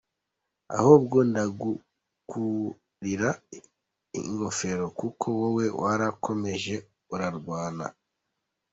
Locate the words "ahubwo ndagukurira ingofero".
0.77-4.85